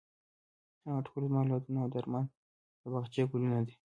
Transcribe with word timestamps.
هغه 0.85 1.01
ټول 1.07 1.21
زما 1.29 1.39
اولادونه 1.43 1.79
او 1.83 1.89
د 1.91 1.95
ارمان 2.01 2.25
د 2.81 2.83
باغچې 2.91 3.23
ګلونه 3.31 3.59
دي. 3.67 3.75